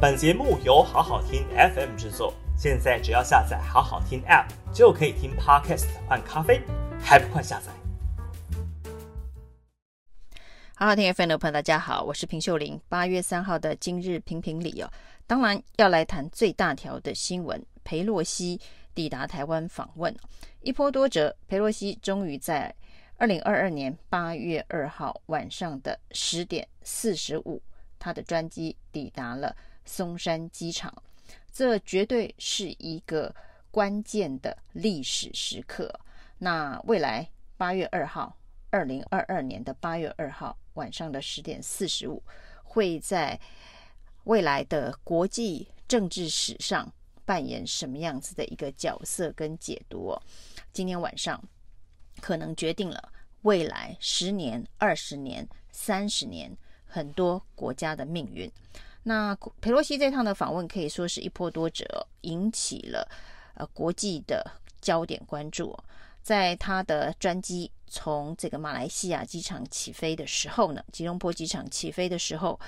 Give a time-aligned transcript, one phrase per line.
[0.00, 6.62] 本节目由好好听 FM 制作，现在只要下载好好听 App 就可以听 Podcast 换咖啡，
[7.00, 7.72] 还不快下载？
[10.76, 12.80] 好好听 FM 的朋友，大家好，我是平秀玲。
[12.88, 14.88] 八月三号的今日评评理哦，
[15.26, 18.60] 当然要来谈最大条的新闻，裴洛西
[18.94, 20.14] 抵达台湾访问，
[20.60, 22.72] 一波多折，裴洛西终于在
[23.16, 27.60] 二零二二年八月二号晚上的十点四十五，
[27.98, 29.56] 他的专机抵达了
[29.88, 30.92] 松山机场，
[31.50, 33.34] 这绝对是一个
[33.70, 35.92] 关键的历史时刻。
[36.38, 38.36] 那未来八月二号，
[38.70, 42.22] 二零二二年的八月二号晚上的十点四十五，
[42.62, 43.40] 会在
[44.24, 46.92] 未来的国际政治史上
[47.24, 50.16] 扮演什么样子的一个角色跟解读？
[50.72, 51.42] 今天晚上。
[52.20, 53.12] 可能决定了
[53.42, 56.50] 未来十年、二十年、三十年
[56.84, 58.50] 很多国家的命运。
[59.08, 63.08] 那裴洛西这趟的访问可以说是一波多折，引起了
[63.54, 64.44] 呃国际的
[64.82, 65.74] 焦点关注。
[66.22, 72.60] 在他的专机从这个马来西亚机场起飞的时候呢，吉隆坡机场起飞的时候，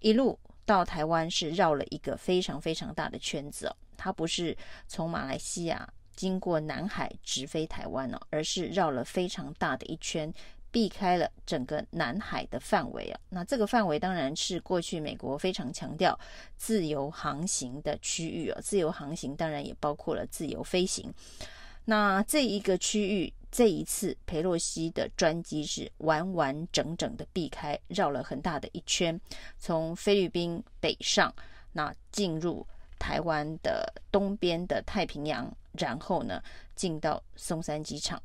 [0.00, 3.76] 一路到台湾是绕了一个非常非常大的圈子哦。
[3.98, 4.56] 他不是
[4.88, 5.86] 从马来西亚。
[6.16, 10.32] 经过南海直飞台湾哦，而是绕了非常大的一圈，
[10.74, 13.20] 避开了整个南海的范围啊。
[13.28, 16.18] 那这个范围当然是过去美国非常强调
[16.56, 18.60] 自由航行的区域哦。
[18.60, 21.14] 自由航行当然也包括了自由飞行。
[21.84, 29.20] 那这一个区域，这一次佩洛西的专机是完完整整的避开，绕了很大的一圈，
[29.60, 31.32] 从菲律宾北上，
[31.70, 32.66] 那进入
[32.98, 35.48] 台湾的东边的太平洋。
[35.78, 36.42] 然后呢，
[36.74, 38.20] 进到松山机场，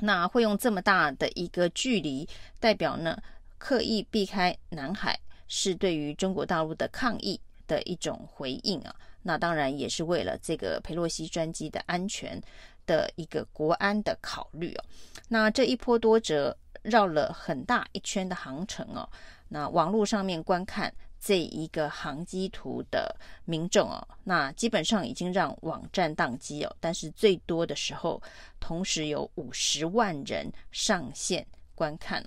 [0.00, 2.28] 那会用这么大的一个距离，
[2.60, 3.16] 代表呢
[3.58, 8.94] 刻意避开南海，是对于中国大陆的抗议的一种回应啊。
[9.22, 12.40] 那当然也是为了这个裴洛西专机的安全
[12.86, 14.84] 的一个国安的考虑哦。
[15.28, 19.08] 那这一波多折，绕了很大一圈的航程哦。
[19.48, 20.92] 那网络上面观看。
[21.20, 23.14] 这一个航机图的
[23.44, 26.76] 民众哦，那基本上已经让网站宕机哦。
[26.78, 28.22] 但是最多的时候，
[28.60, 32.24] 同时有五十万人上线观看，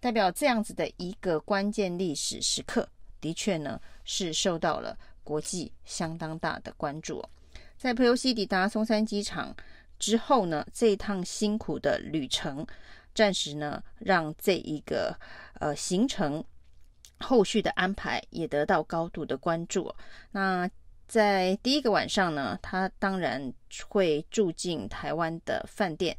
[0.00, 2.88] 代表这样子的一个关键历史时刻，
[3.20, 7.30] 的确呢是受到了国际相当大的关注哦。
[7.78, 9.54] 在佩洛西抵达松山机场
[9.98, 12.66] 之后呢，这一趟辛苦的旅程，
[13.14, 15.16] 暂时呢让这一个
[15.60, 16.44] 呃行程。
[17.20, 19.94] 后续的安排也得到高度的关注。
[20.30, 20.68] 那
[21.06, 23.52] 在第一个晚上呢，他当然
[23.88, 26.16] 会住进台湾的饭店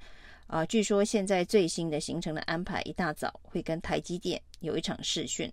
[0.48, 5.52] 啊、据说现在最新的行程的安排，一大早会跟台积电有一场试训。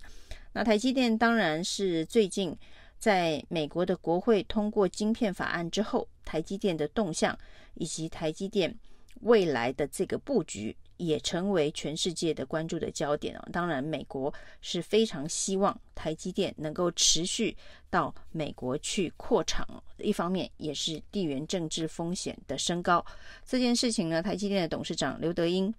[0.53, 2.55] 那台积电当然是最近
[2.99, 7.37] 在美国的国会通过晶片法案之后，台积电的动向
[7.73, 8.79] 以及台积电
[9.23, 10.77] 未来的这个布局。
[11.05, 13.49] 也成为全世界的关注的焦点哦。
[13.53, 17.57] 当然，美国是非常希望台积电能够持续
[17.91, 19.67] 到美国去扩厂。
[19.99, 23.05] 一方面，也是地缘政治风险的升高。
[23.45, 25.75] 这件事情呢，台积电的董事长刘德英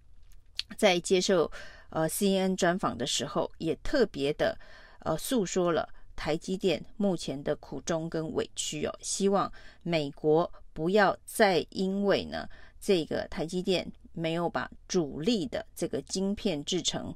[0.77, 1.49] 在接受
[1.89, 4.57] 呃 CNN 专访的时候，也特别的
[4.99, 8.93] 呃诉说了台积电目前的苦衷跟委屈哦。
[9.01, 9.51] 希望
[9.83, 12.47] 美国不要再因为呢
[12.79, 13.89] 这个台积电。
[14.13, 17.13] 没有把主力的这个晶片制成，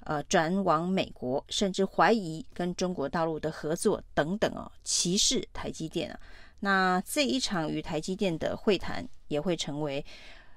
[0.00, 6.20] 呃，转往美国，甚至怀疑跟中国大陆的合作等等哦，歧视台积电啊。
[6.60, 10.04] 那这一场与台积电的会谈也会成为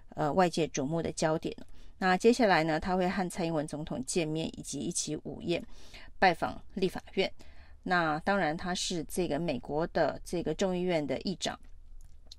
[0.10, 1.56] 呃外界瞩目的焦点。
[2.00, 5.64] 那接下来呢，他会和蔡英文总统见面，以及一起午宴，
[6.20, 7.32] 拜访立法院。
[7.84, 11.58] 那当然，他是这个美国的这个众议院的议长。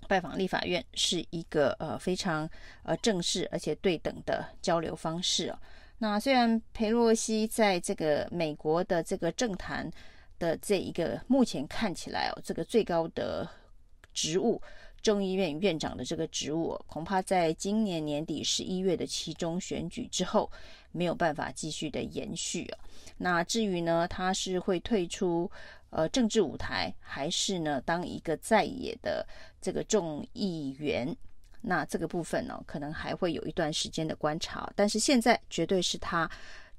[0.08, 2.48] 拜访立法院是一个呃非常
[2.82, 5.58] 呃正式而且对等的交流方式哦。
[5.98, 9.90] 那虽然裴洛西在这个美国的这个政坛
[10.38, 13.48] 的这一个目前看起来哦，这个最高的
[14.12, 14.60] 职务
[15.04, 20.50] 众议院院长的这个职务，恐怕在今年年底十一月的期中选举之后
[20.90, 22.78] 没有办法继续的延续哦。
[23.18, 25.48] 那至于呢，他是会退出。
[25.90, 29.24] 呃，政治舞台还是呢，当一个在野的
[29.60, 31.16] 这个众议员，
[31.60, 34.68] 那这个部分呢，可能还会有一段时间的观察。
[34.74, 36.28] 但是现在绝对是他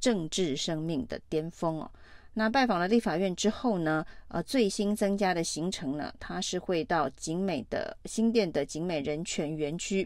[0.01, 1.89] 政治生命的巅峰哦。
[2.37, 10.05] 那拜访了立法院之后呢，呃，最新增加的行程呢，他是会到景美的新店的景美人权园区，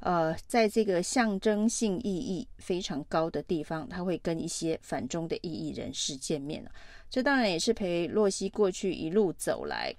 [0.00, 6.62] 呃，在这个象征性意义非常高的地方，他会跟一些反中的异议人士见面。
[7.08, 9.94] 这当然也是陪洛西过去一路走来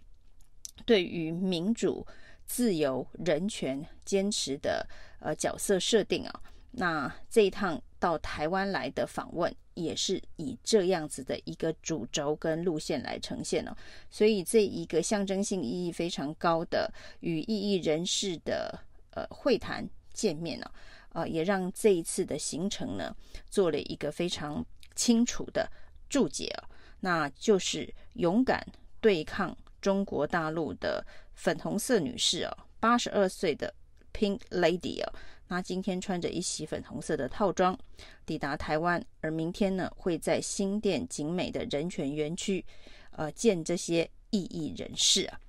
[0.86, 2.06] 对于民主、
[2.45, 4.88] 自由、人权坚持的
[5.19, 6.42] 呃角色设定啊。
[6.71, 13.75] 那这一趟到台湾来的访问，也是以这样子的一个主轴跟路线来呈现哦。
[14.09, 18.79] 所以这一个象征性意义非常高的与异议人士的
[19.11, 20.71] 呃会谈见面呢，
[21.13, 23.15] 呃，也让这一次的行程呢
[23.49, 24.65] 做了一个非常
[24.95, 25.69] 清楚的
[26.09, 26.69] 注解哦。
[26.99, 28.65] 那就是勇敢
[28.99, 31.05] 对抗中国大陆的
[31.35, 33.73] 粉红色女士哦，八十二岁的
[34.18, 35.14] Pink Lady 哦，
[35.48, 37.78] 那今天穿着一袭粉红色的套装
[38.25, 42.66] 抵达台湾，而明天呢会在新店景美的人权园区，
[43.12, 45.40] 呃，见这些异议人士啊。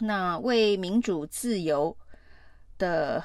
[0.00, 1.94] 那为民主自由
[2.78, 3.22] 的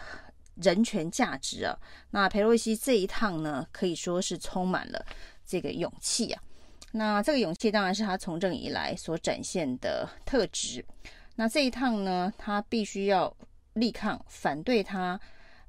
[0.56, 1.78] 人权价值啊，
[2.10, 5.06] 那裴洛西这一趟呢可以说是充满了
[5.46, 6.42] 这个勇气啊。
[6.92, 10.84] 那这个勇气当然是他从政以来所展现的特质。
[11.36, 13.36] 那这一趟呢，他必须要
[13.76, 15.20] 力抗反对他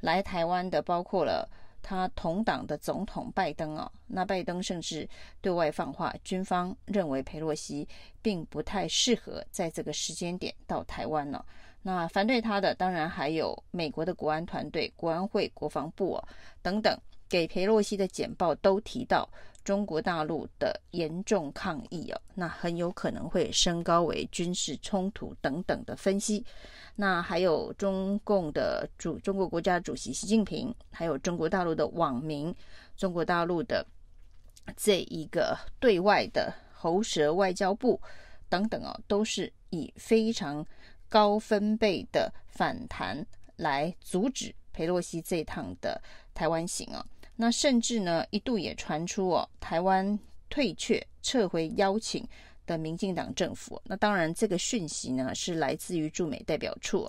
[0.00, 1.48] 来台湾的，包括了
[1.82, 3.90] 他同党的总统拜登啊。
[4.06, 5.08] 那拜登甚至
[5.40, 7.86] 对外放话，军方认为裴洛西
[8.22, 11.44] 并不太适合在这个时间点到台湾呢。
[11.82, 16.28] 那反对他的当然还有美国的国安团队、国安会、国防部哦
[16.62, 16.98] 等等，
[17.28, 19.28] 给裴洛西的简报都提到。
[19.66, 26.46] 中国大陆的严重抗议哦，那很有可能会升高为军事冲突等等的分析。
[26.94, 32.54] 那还有中共的主中国国家主席习近平，还有中国大陆的网民，
[32.96, 33.84] 中国大陆的
[34.76, 38.00] 这一个对外的喉舌外交部
[38.48, 40.64] 等等哦，都是以非常
[41.08, 43.26] 高分贝的反弹
[43.56, 46.00] 来阻止佩洛西这趟的
[46.32, 47.04] 台湾行哦。
[47.36, 50.18] 那甚至呢，一度也传出哦，台湾
[50.48, 52.26] 退却、撤回邀请
[52.66, 53.80] 的民进党政府。
[53.84, 57.08] 那当然，这个讯息呢是来自于驻美代表处。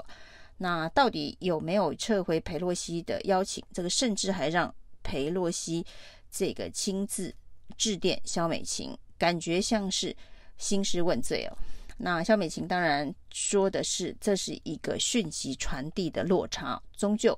[0.57, 3.63] 那到底有没有撤回裴洛西的邀请？
[3.71, 5.85] 这个甚至还让裴洛西
[6.29, 7.33] 这个亲自
[7.77, 10.15] 致电萧美琴，感觉像是
[10.57, 11.57] 兴师问罪哦。
[11.95, 17.37] 那萧美琴当然说的是，这是一个讯息传递的落差，终究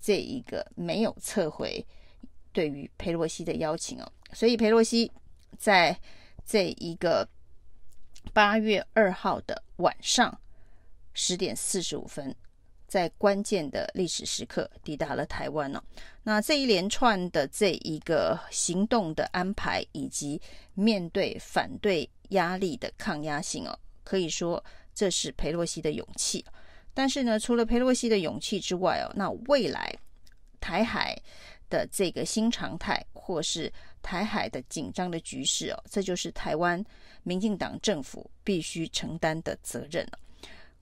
[0.00, 1.84] 这一个没有撤回。
[2.52, 5.10] 对于佩洛西的邀请哦，所以佩洛西
[5.58, 5.98] 在
[6.44, 7.26] 这一个
[8.32, 10.38] 八月二号的晚上
[11.14, 12.34] 十点四十五分，
[12.86, 15.82] 在关键的历史时刻抵达了台湾哦。
[16.22, 20.40] 那这一连串的这一个行动的安排，以及
[20.74, 24.64] 面对反对压力的抗压性哦，可以说
[24.94, 26.44] 这是佩洛西的勇气。
[26.94, 29.94] 但是呢，除了佩洛西的勇气之外哦，那未来
[30.60, 31.20] 台海。
[31.72, 33.72] 的这个新常态，或是
[34.02, 36.84] 台海的紧张的局势哦，这就是台湾
[37.22, 40.06] 民进党政府必须承担的责任。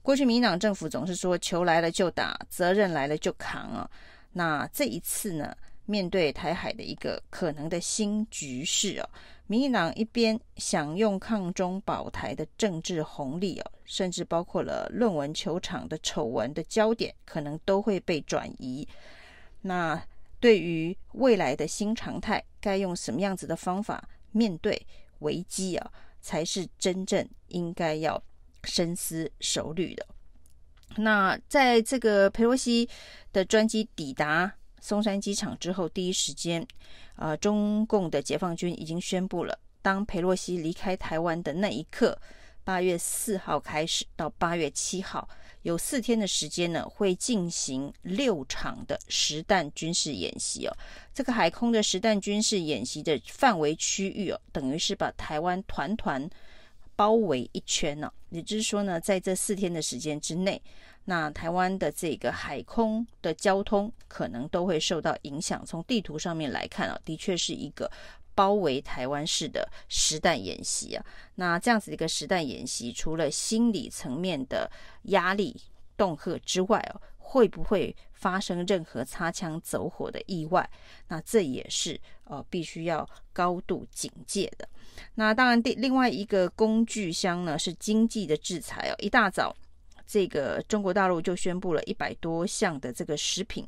[0.01, 3.89] 过去民进党政府总是说球来了就打，责任来了就扛啊。
[4.33, 5.55] 那这一次呢，
[5.85, 9.07] 面对台海的一个可能的新局势哦，
[9.47, 18.87] 民进党一边享用抗中保台的政治红利哦，甚至包括了论文球场的丑闻的焦点，可能都会被转移。
[19.61, 20.01] 那
[20.41, 24.85] 对于未来的新常态，该用什么样子的方法面对
[25.19, 28.21] 危机啊，才是真正应该要
[28.63, 30.05] 深思熟虑的。
[30.97, 32.89] 那在这个佩洛西
[33.31, 36.67] 的专机抵达松山机场之后，第一时间，
[37.15, 42.19] 啊，中共的解放军已经宣布了，当佩洛西离开台湾的那一刻，
[42.63, 45.27] 八月四号开始到八月七号。
[45.63, 50.75] 有四天的时间呢，会进行六场的实弹军事演习哦。
[51.13, 56.27] 这个海空的实弹军事演习的范围区域哦，等于是把台湾团团
[56.95, 58.11] 包围一圈呢。
[58.31, 60.59] 也就是说呢，在这四天的时间之内，
[61.05, 65.63] 那台湾的这个海空的交通可能都会受到影响。
[65.63, 67.91] 从地图上面来看啊，的确是一个。
[68.41, 71.05] 包围台湾式的实弹演习啊，
[71.35, 74.67] 那这样子一个实弹演习，除了心理层面的
[75.03, 75.55] 压力
[75.95, 80.67] 恫吓之外哦，会不会发生任何擦枪走火的意外？
[81.07, 84.67] 那这也是呃必须要高度警戒的。
[85.13, 88.95] 那当然，第另外一个工具箱呢是经济的制裁哦。
[88.97, 89.55] 一大早，
[90.07, 93.63] 这个中国大陆就宣布了一百多项的这个食品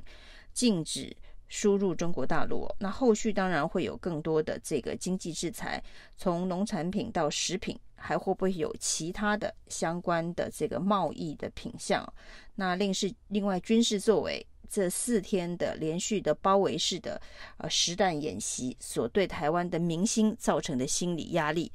[0.52, 1.16] 禁止。
[1.56, 5.80] 输入中国大陆，那后续当然会有更多的这个经济制裁，
[6.18, 12.12] 从农产品到食品，还会不会有其他的相关的这个贸易的品项？
[12.56, 17.22] 那另是另外军事作为，这四天的连续的包围式的
[17.58, 21.72] 呃实弹演习所对台湾的民心造成的心理压力，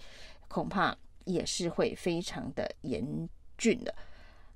[0.49, 0.93] 恐怕
[1.25, 3.95] 也是会非常的严峻的。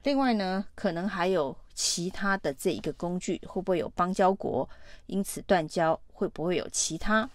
[0.02, 4.68] 另外呢，可能还有其他的这一个工具，会不会有邦交国
[5.06, 5.98] 因此断交？
[6.12, 7.28] 会不会有其他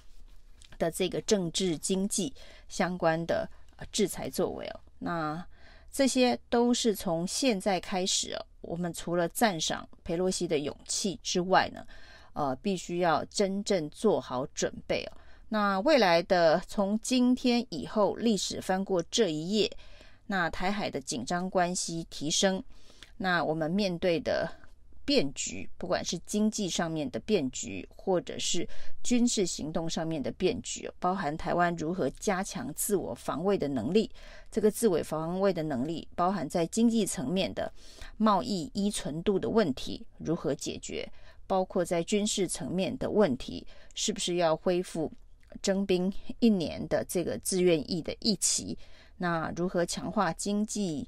[0.78, 2.34] 的这个政治经济
[2.70, 3.50] 相关的
[3.92, 4.80] 制裁作为哦？
[5.00, 5.46] 那
[5.92, 11.86] 这些都是从现在开始，我们除了赞赏裴洛西的勇气之外呢，
[12.34, 15.18] 呃，必须要真正做好准备哦。
[15.50, 19.72] 那未来的从今天以后，历史翻过这一页。
[20.28, 22.64] 那台海的紧张关系提升，
[23.18, 24.50] 那我们面对的
[25.06, 28.68] 变局，不管是经济上面的变局，或者是
[29.02, 34.12] 军事行动上面的变局，包含台湾如何加强自我防卫的能力。
[34.52, 37.72] 这个自我防卫的能力，包含在经济层面的
[38.18, 41.10] 贸易依存度的问题如何解决，
[41.48, 43.66] 包括在军事层面的问题，
[43.96, 45.10] 是不是要恢复
[45.62, 48.78] 征兵一年的这个自愿役的役期？
[49.18, 51.08] 那如何强化经济、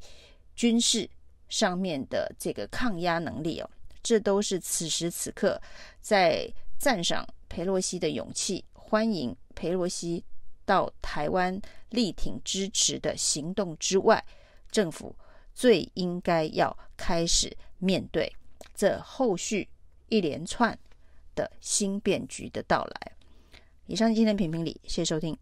[0.55, 1.09] 军事
[1.47, 3.69] 上面的这个抗压能力哦？
[4.01, 5.61] 这都是此时此刻
[6.01, 10.23] 在赞赏裴洛西的勇气，欢迎裴洛西
[10.65, 14.23] 到台湾力挺支持的行动之外，
[14.71, 15.15] 政府
[15.53, 18.33] 最应该要开始面对
[18.73, 19.67] 这后续
[20.07, 20.77] 一连串
[21.35, 23.11] 的新变局的到来。
[23.85, 25.37] 以上今天评评理，谢谢收听。